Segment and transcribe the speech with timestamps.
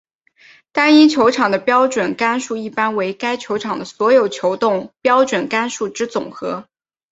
[0.71, 6.67] 单一球场的标准杆数一般为该球场的所有球洞标准杆数之总和。